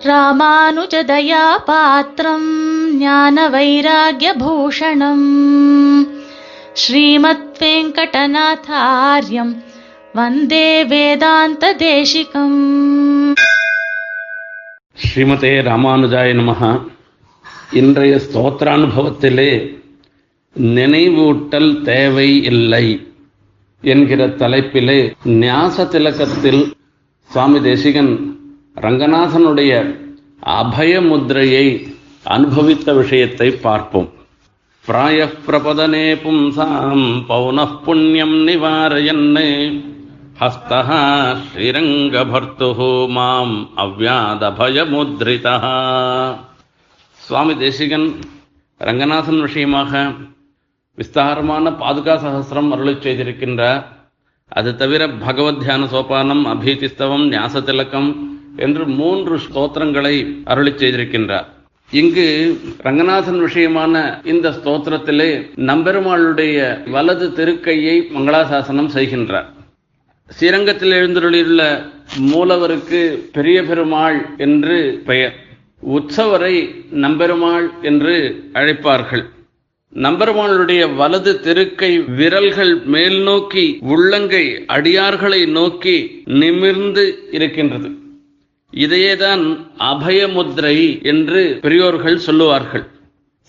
ராமானுஜதயா 0.00 1.44
பாத்திரம் 1.66 2.48
ஞான 2.98 3.46
வைராகியபூஷணம் 3.50 5.28
ஸ்ரீமத் 6.74 7.46
வெங்கடநாதாரியம் 7.60 9.52
வந்தே 10.14 10.68
வேதாந்த 10.84 11.72
தேசிகம் 11.82 12.58
ஸ்ரீமதே 14.98 15.54
ராமானுஜாய 15.62 16.30
நமஹ 16.34 16.62
இன்றைய 17.72 18.14
ஸ்தோத்திரானுபவத்திலே 18.26 19.50
நினைவூட்டல் 20.76 21.72
தேவை 21.82 22.30
இல்லை 22.44 22.86
என்கிற 23.82 24.26
தலைப்பிலே 24.38 25.00
ஞாச 25.40 25.84
திலக்கத்தில் 25.86 26.62
சுவாமி 27.30 27.60
தேசிகன் 27.62 28.12
ரங்கநாதனுடைய 28.84 29.72
அபய 30.38 31.00
முத்திரையை 31.00 31.66
அனுபவித்த 32.24 32.92
விஷயத்தை 32.92 33.50
பார்ப்போம். 33.50 34.08
பிராய 34.86 35.28
பிரபதனே 35.46 36.06
பும்சாம் 36.24 37.06
பௌன 37.28 37.58
புண்ணியம் 37.84 38.36
நிவாரயன்னே 38.46 39.48
ஹஸ்தः 40.40 40.90
ஸ்ரீரங்கபர்த்துः 41.46 42.80
மாம் 43.08 43.56
அவ்யாதபயமுத்ரிதः 43.76 45.64
சுவாமி 47.14 47.56
தேசிகன் 47.56 48.08
ரங்கநாதன் 48.78 49.40
விஷயமாக 49.40 49.92
விஸ்தாரமான 50.98 51.70
பாதுகா 51.70 52.14
சகசிரம் 52.24 52.70
அருளை 52.70 52.94
செய்திருக்கின்றார். 52.94 53.82
அது 54.48 54.76
தவிர 54.76 55.08
பகவத் 55.08 55.60
தியான 55.60 55.84
சோபானம் 55.86 56.46
அபீதிஸ்தவம் 56.46 57.26
ஞாசதிலக்கம் 57.34 58.10
என்று 58.56 58.86
மூன்று 58.86 59.36
ஸ்தோத்திரங்களை 59.36 60.26
அருளிச் 60.44 60.82
செய்திருக்கின்றார். 60.82 61.46
இங்கு 61.90 62.58
ரங்கநாதன் 62.78 63.40
விஷயமான 63.42 64.26
இந்த 64.26 64.50
ஸ்தோத்திரத்திலே 64.50 65.50
நம்பெருமாளுடைய 65.56 66.90
வலது 66.90 67.28
திருக்கையை 67.28 68.02
மங்களாசாசனம் 68.16 68.90
செய்கின்றார். 68.94 69.44
ஸ்ரீரங்கத்தில் 70.28 70.90
எழுந்தருளியுள்ள 70.90 71.82
மூலவருக்கு 72.18 73.28
பெரிய 73.32 73.62
பெருமாள் 73.62 74.26
என்று 74.36 75.02
பெயர். 75.06 75.34
உற்சவரை 75.88 76.74
நம்பெருமாள் 76.92 77.70
என்று 77.82 78.42
அழைப்பார்கள். 78.52 79.24
நம்பெருமாளுடைய 79.94 80.94
வலது 80.94 81.40
திருக்கை 81.44 82.14
விரல்கள் 82.14 82.82
மேல் 82.84 83.22
நோக்கி 83.22 83.78
உள்ளங்கை 83.80 84.64
அடியார்களை 84.68 85.46
நோக்கி 85.48 86.22
நிமிர்ந்து 86.24 87.28
இருக்கின்றது. 87.30 87.90
இதையேதான் 88.72 89.42
அபயமுத்ரை 89.78 91.02
என்று 91.02 91.58
பெரியோர்கள் 91.62 92.16
சொல்லுவார்கள். 92.16 92.84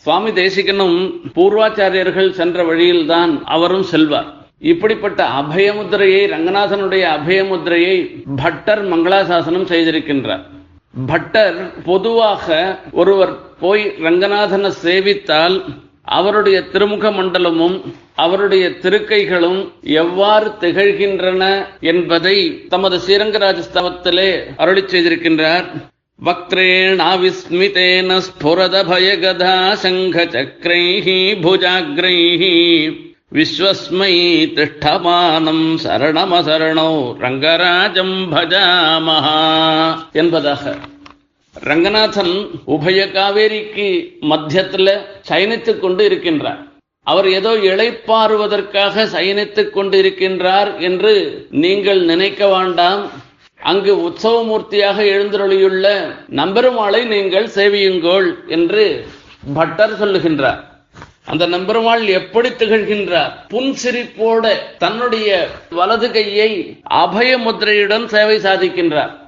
சுவாமி 0.04 0.32
தேசிகனும் 0.32 0.98
பூர்வாச்சாரியர்கள் 1.36 2.30
சென்ற 2.32 2.64
வழியில்தான் 2.64 3.32
அவரும் 3.45 3.84
செல்வார். 3.84 4.30
இப்படிப்பட்ட 4.72 5.22
அபயமுத்திரையை 5.42 6.22
ரங்கநாதனுடைய 6.34 7.04
அபயமுத்திரையை 7.18 7.98
பட்டர் 8.36 8.84
மங்களாசாசனம் 8.94 9.68
செய்திருக்கின்றார். 9.72 10.44
பட்டர் 11.08 11.84
பொதுவாக 11.84 12.80
ஒருவர் 12.92 13.34
போய் 13.60 13.84
ரங்கநாதனை 14.04 14.72
சேவித்தால் 14.84 15.58
அவருடைய 16.17 16.58
திருமுக 16.73 17.05
மண்டலமும் 17.11 17.77
அவருடைய 18.16 18.69
திருக்கைகளும் 18.83 19.59
எவ்வாறு 19.81 20.49
திகழ்கின்றன 20.61 21.44
என்பதை 21.81 22.38
தமது 22.69 22.97
ஸ்ரீரங்கராஜஸ்தவத்திலே 22.97 24.30
அருளி 24.58 24.81
செய்திருக்கின்றார். 24.81 25.67
வக்திரேணாவிஸ்மிதேன 26.19 28.09
ஸ்புரத 28.27 28.75
பயகதா 28.89 29.55
சங்க 29.83 30.25
சக்கரைஹி 30.36 31.19
புஜாகிரைஹி 31.44 32.53
விஸ்வஸ்மை 33.36 34.14
திஷ்டமானம் 34.58 35.65
சரணமசரணோ 35.83 36.92
ரங்கராஜம் 37.20 38.17
பஜாமஹா 38.33 39.39
என்பதாக 40.11 40.64
ரங்கநாதன் 41.62 42.34
உபய 42.66 43.06
காவேரிக்கு 43.06 44.18
மத்தியத்துல 44.22 44.98
சயனித்துக் 45.30 45.80
கொண்டு 45.80 46.10
இருக்கின்றார். 46.10 46.60
அவர் 47.04 47.28
ஏதோ 47.30 47.52
இழைப்பாறுவதற்காக 47.56 49.06
சயனித்துக் 49.06 49.70
கொண்டு 49.70 50.02
இருக்கின்றார் 50.02 50.80
என்று 50.80 51.45
நீங்கள் 51.50 52.02
நினைக்க 52.06 52.48
வேண்டாம். 52.48 53.12
அங்கு 53.62 53.95
உற்சவமூர்த்தியாக 53.95 54.98
எழுந்தருளியுள்ள 55.14 56.16
நம்பெருமாளை 56.30 57.06
நீங்கள் 57.06 57.48
சேவியுங்கோள் 57.48 58.48
என்று 58.48 59.06
பட்டர் 59.54 60.02
சொல்லுகின்றார். 60.02 60.60
அந்த 61.26 61.48
நம்பெருமாள் 61.48 62.06
எப்படி 62.06 62.50
திகழ்கின்றார்? 62.50 63.32
புன்சிரிப்போட 63.50 64.48
தன்னுடைய 64.78 65.48
வலது 65.70 66.12
கையை 66.12 66.78
அபய 66.84 67.38
முத்திரையுடன் 67.38 68.06
சேவை 68.06 68.38
சாதிக்கின்றார். 68.38 69.26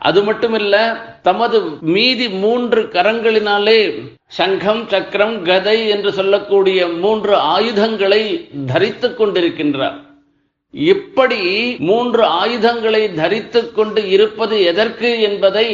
அது 0.00 0.20
மட்டுமில்ல 0.22 0.76
தமது 1.22 1.56
மீதி 1.94 2.28
மூன்று 2.28 2.82
கரங்களினாலே 2.92 3.80
சங்கம் 4.26 4.88
சக்கரம் 4.88 5.42
கதை 5.42 5.88
என்று 5.88 6.12
சொல்லக்கூடிய 6.12 6.86
மூன்று 6.86 7.34
ஆயுதங்களை 7.54 8.22
தரித்துக் 8.66 9.16
கொண்டிருக்கின்றார். 9.20 9.98
இப்படி 10.70 11.40
மூன்று 11.78 12.24
ஆயுதங்களை 12.24 13.14
தரித்துக் 13.14 13.74
கொண்டு 13.74 14.10
இருப்பது 14.10 14.62
எதற்கு 14.64 15.20
என்பதை 15.20 15.66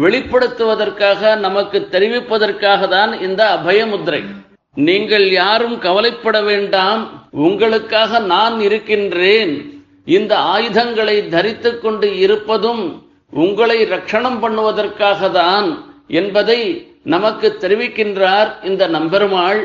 வெளிப்படுத்துவதற்காக 0.00 1.38
நமக்கு 1.38 1.88
தெரிவிப்பதற்காக 1.90 2.88
தான் 2.88 3.20
இந்த 3.20 3.42
அபயமுத்திரை 3.64 4.22
நீங்கள் 4.74 5.26
யாரும் 5.30 5.78
கவலைப்பட 5.78 6.42
வேண்டாம். 6.42 7.02
உங்களுக்காக 7.30 8.18
நான் 8.18 8.60
இருக்கின்றேன். 8.60 9.82
இந்த 10.04 10.32
ஆயுதங்களை 10.54 11.16
தரித்துக் 11.28 11.82
கொண்டு 11.82 12.18
இருப்பதும் 12.18 12.84
உங்களை 13.32 13.84
ரட்சணம் 13.84 14.38
பண்ணுவதற்காக 14.42 15.30
தான் 15.30 15.84
என்பதை 16.08 16.60
நமக்கு 17.02 17.56
தெரிவிக்கின்றார் 17.60 18.64
இந்த 18.64 18.88
நம்பெருமாள். 18.88 19.60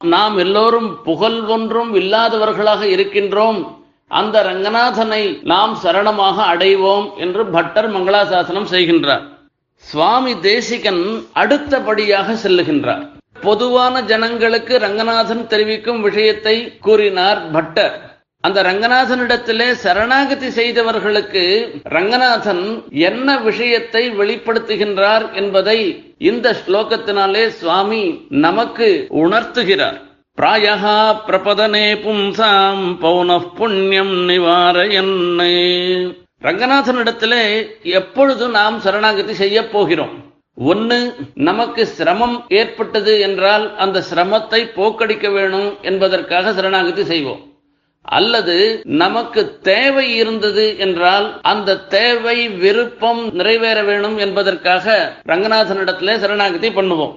நாம் 0.00 0.38
எல்லோரும் 0.38 1.02
புகழ் 1.02 1.40
ஒன்றும் 1.40 1.94
இல்லாதவர்களாக 1.94 2.82
இருக்கின்றோம். 2.82 3.60
அந்த 4.06 4.42
ரங்கநாதனை 4.42 5.42
நாம் 5.42 5.78
சரணமாக 5.82 6.36
அடைவோம் 6.52 7.16
என்று 7.16 7.46
பட்டர் 7.46 7.90
மங்களாசாசனம் 7.96 8.70
செய்கின்றார். 8.70 9.22
சுவாமி 9.76 10.40
தேசிகன் 10.40 11.02
அடுத்தபடியாக 11.32 12.32
செல்லுகின்றார். 12.32 13.04
பொதுவான 13.40 14.02
ஜனங்களுக்கு 14.02 14.78
ரங்கநாதன் 14.78 15.46
தெரிவிக்கும் 15.46 16.00
விஷயத்தை 16.00 16.78
கூறினார் 16.80 17.50
பட்டர். 17.50 18.11
அந்த 18.46 18.62
ரங்கநாதனிடத்திலே 18.62 19.66
சரணாகதி 19.82 20.48
செய்தவர்களுக்கு 20.50 21.42
ரங்கநாதன் 21.94 22.64
என்ன 22.90 23.38
விஷயத்தை 23.38 24.02
வெளிப்படுத்துகின்றார் 24.20 25.26
என்பதை 25.32 25.76
இந்த 26.30 26.54
ஸ்லோகத்தினாலே 26.62 27.44
சுவாமி 27.58 28.00
நமக்கு 28.46 28.88
உணர்த்துகிறார். 29.24 29.98
பிராயகா 30.38 30.96
பிரபதனே 31.28 31.86
பும்சாம் 32.04 32.82
பௌன 33.04 33.38
புண்ணியம் 33.58 34.14
ரங்கநாதன் 34.30 35.14
ரங்கநாதனிடத்திலே 36.46 37.44
எப்பொழுது 37.82 38.48
நாம் 38.48 38.80
சரணாகதி 38.80 39.34
செய்ய 39.34 39.58
போகிறோம்? 39.68 40.14
ஒன்னு 40.72 41.00
நமக்கு 41.34 41.82
சிரமம் 41.86 42.36
ஏற்பட்டது 42.48 43.20
என்றால் 43.20 43.76
அந்த 43.76 44.04
சிரமத்தை 44.10 44.62
போக்கடிக்க 44.76 45.32
வேணும் 45.32 45.70
என்பதற்காக 45.82 46.52
சரணாகதி 46.52 47.04
செய்வோம். 47.04 47.42
அல்லது 48.02 48.82
நமக்கு 48.84 49.58
தேவை 49.58 50.16
இருந்தது 50.16 50.78
என்றால் 50.78 51.40
அந்த 51.42 51.76
தேவை 51.76 52.48
விருப்பம் 52.48 53.32
நிறைவேற 53.32 53.82
வேணும் 53.82 54.18
என்பதற்காக 54.18 55.14
ரங்கநாதனிடத்திலே 55.28 56.18
சரணாகதி 56.18 56.68
பண்ணுவோம். 56.68 57.14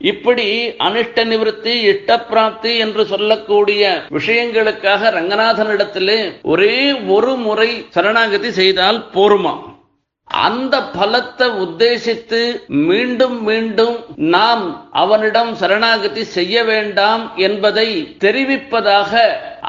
இப்படி 0.00 0.68
அனிஷ்ட 0.68 1.24
நிவர்த்தி 1.24 1.88
இஷ்டப்பிராப்தி 1.88 2.78
என்று 2.78 3.06
சொல்லக்கூடிய 3.06 4.02
விஷயங்களுக்காக 4.10 5.10
ரங்கநாதனிடத்திலே 5.10 6.32
ஒரே 6.42 6.92
ஒரு 6.92 7.36
முறை 7.36 7.86
சரணாகதி 7.88 8.50
செய்தால் 8.50 9.06
போருமா? 9.14 9.76
அந்த 10.24 10.78
பலத்தை 10.78 11.46
உத்தேசித்து 11.64 12.40
மீண்டும் 12.68 13.42
மீண்டும் 13.42 13.96
நாம் 14.16 14.88
அவனிடம் 14.92 15.54
சரணாகதி 15.54 16.24
செய்ய 16.24 16.64
வேண்டாம் 16.64 17.32
என்பதை 17.36 18.16
தெரிவிப்பதாக 18.20 19.22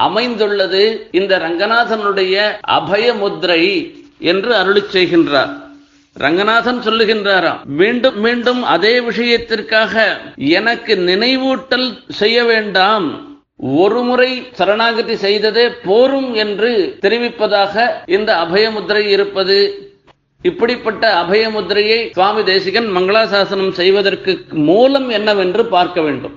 அமைந்துள்ளது 0.06 0.84
இந்த 1.10 1.32
ரங்கநாதனுடைய 1.46 2.34
அபயமுத்ரை 2.78 3.62
என்று 4.32 4.54
அருளி 4.60 4.82
செய்கின்றார். 4.94 5.52
ரங்கநாதன் 6.16 6.80
சொல்லுகின்றாராம் 6.86 7.60
மீண்டும் 7.80 8.20
மீண்டும் 8.20 8.62
அதே 8.74 8.94
விஷயத்திற்காக 9.00 10.04
எனக்கு 10.36 10.94
நினைவூட்டல் 11.10 11.88
செய்ய 12.20 12.44
வேண்டாம். 12.44 13.28
ஒரு 13.80 14.00
முறை 14.02 14.30
சரணாகதி 14.58 15.16
செய்ததே 15.26 15.64
போரும் 15.84 16.34
என்று 16.34 16.70
தெரிவிப்பதாக 17.02 17.86
இந்த 18.06 18.30
அபயமுத்திரை 18.44 19.04
இருப்பது. 19.16 19.58
இப்படிப்பட்ட 20.42 21.04
அபயமுத்திரையை 21.22 21.98
சுவாமி 22.12 22.42
தேசிகன் 22.44 22.88
மங்களாசாசனம் 22.96 23.74
செய்வதற்கு 23.80 24.32
மூலம் 24.68 25.08
என்னவென்று 25.08 25.64
பார்க்க 25.74 26.00
வேண்டும். 26.00 26.36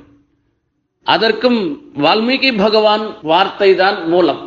அதற்கும் 1.06 1.60
வால்மீகி 2.04 2.50
பகவான் 2.58 3.06
வார்த்தை 3.22 3.76
தான் 3.76 3.98
மூலம். 4.08 4.42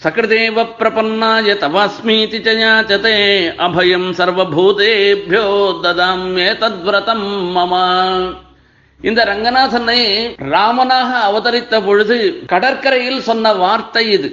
சகிருதேவ 0.00 0.62
பிரபன்னாய 0.78 1.54
தவாஸ்மீதி 1.62 2.38
சயாச்சதே 2.46 3.16
அபயம் 3.66 4.08
சர்வபூதேபியோ 4.18 5.44
ததாம் 5.82 6.28
தத்விரதம் 6.62 7.26
மமா. 7.56 7.84
இந்த 9.00 9.20
ரங்கநாதனை 9.24 10.00
ராமனாக 10.54 11.10
அவதரித்த 11.28 11.82
பொழுது 11.84 12.18
கடற்கரையில் 12.46 13.20
சொன்ன 13.20 13.52
வார்த்தை 13.52 14.04
இது. 14.10 14.30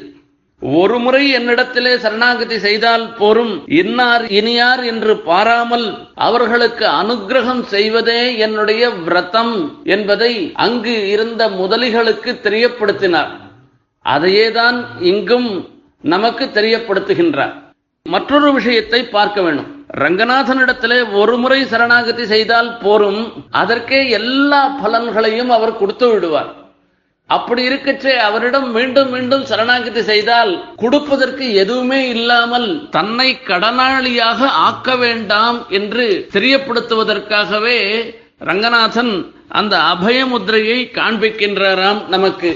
ஒரு 0.61 1.00
முறை 1.00 1.35
என்னிடத்திலே 1.35 1.97
சரணாகதி 1.97 2.59
செய்தால் 2.59 3.15
போரும். 3.15 3.67
இன்னார் 3.67 4.25
இனியார் 4.27 4.83
என்று 4.83 5.17
பாராமல் 5.17 6.07
அவர்களுக்கு 6.15 6.85
அனுகிரகம் 6.85 7.61
செய்வதே 7.61 8.38
என்னுடைய 8.38 8.89
விரதம் 8.89 9.81
என்பதை 9.83 10.51
அங்கு 10.56 11.09
இருந்த 11.09 11.50
முதலிகளுக்கு 11.50 12.31
தெரியப்படுத்தினார். 12.44 13.31
அதையேதான் 14.06 14.85
இங்கும் 15.00 15.67
நமக்கு 16.01 16.45
தெரியப்படுத்துகின்றார். 16.45 17.53
மற்றொரு 18.03 18.53
விஷயத்தை 18.53 19.03
பார்க்க 19.03 19.41
வேண்டும். 19.41 19.85
ரங்கநாதனிடத்திலே 19.97 21.13
ஒரு 21.13 21.38
முறை 21.38 21.65
சரணாகதி 21.65 22.25
செய்தால் 22.25 22.77
போரும். 22.77 23.33
அதற்கே 23.51 24.09
எல்லா 24.09 24.75
பலன்களையும் 24.83 25.47
அவர் 25.47 25.77
கொடுத்து 25.77 26.09
விடுவார். 26.09 26.53
அப்படி 27.36 27.62
இருக்கச்சே 27.70 28.14
அவரிடம் 28.28 28.68
மீண்டும் 28.76 29.12
மீண்டும் 29.16 29.44
சரணாகதி 29.50 30.02
செய்தால் 30.12 30.52
கொடுப்பதற்கு 30.84 31.48
எதுவுமே 31.64 32.00
இல்லாமல் 32.16 32.70
தன்னை 32.96 33.30
கடனாளியாக 33.50 34.50
ஆக்க 34.68 34.96
வேண்டாம் 35.04 35.60
என்று 35.80 36.08
தெரியப்படுத்துவதற்காகவே 36.36 37.80
ரங்கநாதன் 38.50 39.14
அந்த 39.60 39.76
அபயமுத்திரையை 39.94 40.80
காண்பிக்கின்றாராம் 40.98 42.02
நமக்கு. 42.16 42.52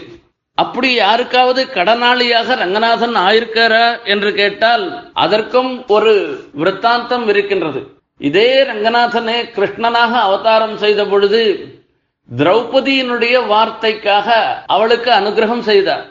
அப்படி 0.58 0.90
யாருக்காவது 0.94 1.62
கடனாளியாக 1.76 2.56
ரங்கநாதன் 2.56 3.16
ஆயிருக்காரா 3.26 3.86
என்று 4.14 4.30
கேட்டால் 4.40 4.86
அதற்கும் 5.24 5.72
ஒரு 5.96 6.14
விற்த்தாந்தம் 6.62 7.26
இருக்கின்றது. 7.34 7.82
இதே 8.22 8.50
ரங்கநாதனே 8.72 9.38
கிருஷ்ணனாக 9.56 10.12
அவதாரம் 10.28 10.78
செய்த 10.84 11.02
பொழுது 11.06 11.42
திரௌபதியினுடைய 12.30 13.36
வார்த்தைக்காக 13.52 14.28
அவளுக்கு 14.66 15.12
அனுகிரகம் 15.12 15.66
செய்தார். 15.70 16.06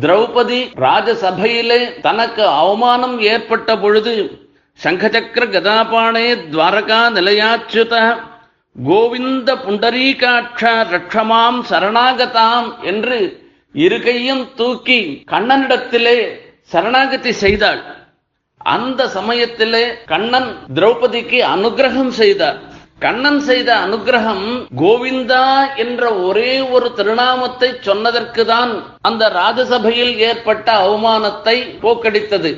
திரௌபதி 0.00 0.60
ராஜசபையிலே 0.84 2.00
தனக்கு 2.00 2.44
அவமானம் 2.46 3.20
ஏற்பட்ட 3.32 3.76
பொழுது 3.78 4.14
சங்கச்சக்கர 4.84 5.44
கதாபாணே 5.50 6.26
துவாரகா 6.52 7.00
நிலையாச்சுத 7.16 7.94
கோவிந்த 8.76 9.48
புண்டரீகாட்ச 9.66 10.62
ரட்சமாம் 10.92 11.60
சரணாகதாம் 11.70 12.68
என்று 12.90 13.18
இருக்கையும் 13.84 14.44
தூக்கி 14.56 15.00
கண்ணனிடத்திலே 15.32 16.18
சரணாகதி 16.72 17.32
செய்தாள். 17.32 17.80
அந்த 18.58 19.00
சமயத்திலே 19.08 19.84
கண்ணன் 20.12 20.50
திரௌபதிக்கு 20.74 21.38
அனுகிரகம் 21.54 22.12
செய்தார். 22.20 22.58
கண்ணன் 23.04 23.40
செய்த 23.48 23.70
அனுகிரகம் 23.86 24.46
கோவிந்தா 24.80 25.44
என்ற 25.82 26.02
ஒரே 26.28 26.52
ஒரு 26.76 26.86
திருநாமத்தை 26.98 27.68
சொன்னதற்கு 27.88 28.42
தான் 28.52 28.72
அந்த 29.08 29.24
ராஜசபையில் 29.36 30.14
ஏற்பட்ட 30.28 30.68
அவமானத்தை 30.86 31.54
போக்கடித்தது. 31.82 32.50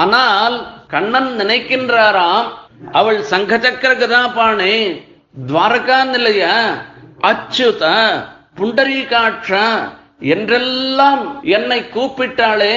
ஆனால் 0.00 0.56
கண்ணன் 0.94 1.30
நினைக்கின்றாராம் 1.40 2.48
அவள் 3.00 3.20
சங்கச்சக்கர 3.32 3.92
கதாபாணே 4.00 4.74
துவாரகா 5.50 6.00
நிலைய 6.12 6.48
அச்சுத 7.30 7.92
புண்டரீகாட்ச 8.58 9.50
என்றெல்லாம் 10.34 11.22
என்னை 11.58 11.80
கூப்பிட்டாளே 11.94 12.74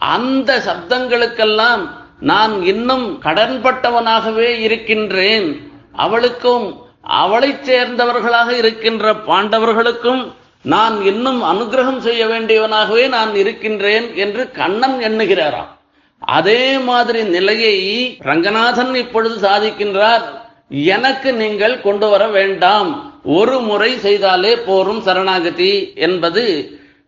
அந்த 0.00 0.50
சப்தங்களுக்கெல்லாம் 0.68 1.84
நான் 2.30 2.54
இன்னும் 2.72 3.06
கடன்பட்டவனாகவே 3.26 4.50
இருக்கின்றேன். 4.66 5.48
அவளுக்கும் 5.96 6.82
அவளைச் 7.02 7.70
சேர்ந்தவர்களாக 7.70 8.56
இருக்கின்ற 8.56 9.12
பாண்டவர்களுக்கும் 9.12 10.32
நான் 10.62 11.04
இன்னும் 11.04 11.42
அனுகிரகம் 11.42 11.98
செய்ய 11.98 12.26
வேண்டியவனாகவே 12.26 13.08
நான் 13.08 13.34
இருக்கின்றேன் 13.34 14.14
என்று 14.14 14.50
கண்ணன் 14.50 14.98
எண்ணுகிறாராம். 15.00 15.72
அதே 16.18 16.78
மாதிரி 16.78 17.22
நிலையை 17.22 18.16
ரங்கநாதன் 18.20 18.94
இப்பொழுது 18.94 19.48
சாதிக்கின்றார். 19.48 20.22
எனக்கு 20.68 21.32
நீங்கள் 21.32 21.80
கொண்டு 21.80 22.08
வர 22.08 22.28
வேண்டாம். 22.28 23.20
ஒரு 23.24 23.60
முறை 23.60 23.94
செய்தாலே 23.94 24.56
போரும் 24.66 25.00
சரணாகதி 25.00 25.92
என்பது 25.94 26.44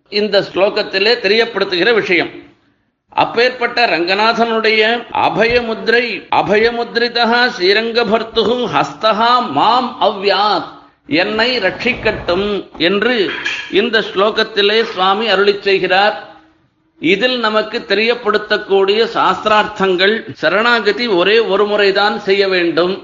இந்த 0.08 0.40
ஸ்லோகத்திலே 0.40 1.14
தெரியப்படுத்துகிற 1.22 1.94
விஷயம். 1.94 2.30
அப்பேற்பட்ட 3.22 3.86
ரங்கநாதனுடைய 3.86 4.80
அபயமுத்ரை 5.26 6.06
அபயமுத்ரிதா 6.40 7.40
ஸ்ரீரங்கபர்த்துகும் 7.56 8.64
ஹஸ்தகா 8.74 9.32
மாம் 9.58 9.90
அவ்யாத் 10.08 10.70
என்னை 11.22 11.50
ரட்சிக்கட்டும் 11.58 12.48
என்று 12.88 13.16
இந்த 13.80 14.04
ஸ்லோகத்திலே 14.08 14.78
சுவாமி 14.92 15.28
அருளி 15.28 15.54
செய்கிறார். 15.60 16.16
இதில் 17.00 17.38
நமக்கு 17.38 17.78
தெரியப்படுத்தக்கூடிய 17.88 19.00
சாஸ்திரார்த்தங்கள் 19.16 20.14
சரணாகதி 20.42 21.06
ஒரே 21.20 21.38
ஒரு 21.38 21.66
முறைதான் 21.66 22.16
செய்ய 22.20 22.48
வேண்டும். 22.48 22.94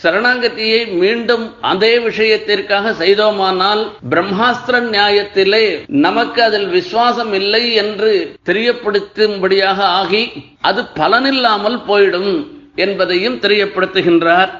சரணாங்கத்தியை 0.00 0.80
மீண்டும் 1.00 1.44
அதே 1.70 1.92
விஷயத்திற்காக 2.06 2.92
செய்தோமானால் 3.02 3.82
பிரம்மாஸ்திர 4.12 4.80
நியாயத்திலே 4.94 5.64
நமக்கு 6.06 6.40
அதில் 6.42 6.68
விசுவாசம் 6.68 7.32
இல்லை 7.40 7.64
என்று 7.82 8.12
தெரியப்படுத்தும்படியாக 8.50 9.78
ஆகி 10.00 10.22
அது 10.70 10.82
பலனில்லாமல் 11.00 11.78
போயிடும் 11.88 12.32
என்பதையும் 12.84 13.40
தெரியப்படுத்துகின்றார். 13.46 14.52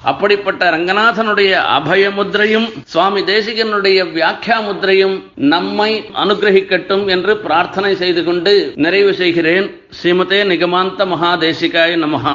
அப்படிப்பட்ட 0.00 0.62
ரங்கநாதனுடைய 0.74 1.52
அபய 1.76 2.04
முத்திரையும் 2.16 2.66
சுவாமி 2.92 3.20
தேசிகனுடைய 3.30 3.98
வியாக்கியா 4.16 4.56
முத்திரையும் 4.66 5.14
நம்மை 5.52 5.90
அனுகிரகிக்கட்டும் 6.22 7.04
என்று 7.14 7.34
பிரார்த்தனை 7.44 7.92
செய்து 8.02 8.24
கொண்டு 8.24 8.52
நிறைவு 8.86 9.12
செய்கிறேன். 9.20 9.68
ஸ்ரீமதே 9.98 10.40
நிகமாந்த 10.52 11.06
மகாதேசிகாய 11.12 11.96
நமகா 12.04 12.34